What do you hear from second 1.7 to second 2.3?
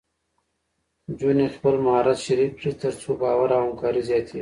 مهارت